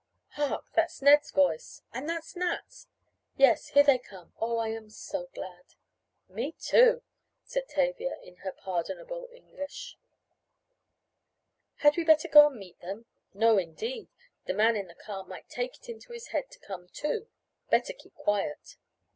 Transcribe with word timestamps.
"Hark! 0.29 0.65
That's 0.73 1.03
Ned's 1.03 1.29
voice" 1.29 1.83
"And 1.93 2.09
that's 2.09 2.35
Nat's" 2.35 2.87
"Yes, 3.37 3.69
there 3.69 3.83
they 3.83 3.99
come. 3.99 4.33
Oh, 4.39 4.57
I 4.57 4.69
am 4.69 4.89
so 4.89 5.27
glad" 5.35 5.75
"Me 6.27 6.53
too," 6.53 7.03
said 7.43 7.69
Tavia, 7.69 8.17
in 8.23 8.37
her 8.37 8.51
pardonable 8.51 9.29
English. 9.31 9.99
"Had 11.85 11.97
we 11.97 12.03
better 12.03 12.27
go 12.27 12.47
and 12.47 12.57
meet 12.57 12.79
them?" 12.79 13.05
"No, 13.35 13.59
indeed, 13.59 14.07
the 14.47 14.55
man 14.55 14.75
in 14.75 14.87
the 14.87 14.95
car 14.95 15.23
might 15.23 15.49
take 15.49 15.77
it 15.77 15.87
into 15.87 16.13
his 16.13 16.29
head 16.29 16.49
to 16.49 16.57
come 16.57 16.87
to. 17.03 17.27
Better 17.69 17.93
keep 17.93 18.15
quiet." 18.15 18.77